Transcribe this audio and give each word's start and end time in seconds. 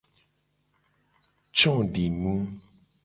Codinu. 1.57 2.33